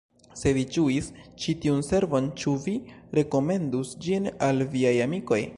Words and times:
"Se 0.39 0.53
vi 0.57 0.61
ĝuis 0.75 1.09
ĉi 1.43 1.55
tiun 1.65 1.85
servon 1.89 2.31
ĉu 2.45 2.55
vi 2.65 2.75
rekomendus 3.21 3.95
ĝin 4.07 4.31
al 4.49 4.69
viaj 4.77 4.99
amikoj! 5.09 5.45